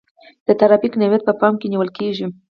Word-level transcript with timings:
د 0.47 0.49
ترافیک 0.59 0.93
نوعیت 1.01 1.23
په 1.25 1.33
پام 1.39 1.53
کې 1.59 1.67
نیول 1.73 1.89
کیږي 1.97 2.25